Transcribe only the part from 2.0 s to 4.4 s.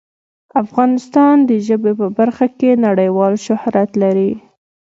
برخه کې نړیوال شهرت لري.